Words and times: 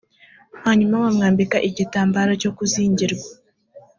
hanyuma 0.63 1.03
bamwambika 1.03 1.57
igitambaro 1.69 2.31
cyo 2.41 2.51
kuzingirwa 2.57 3.29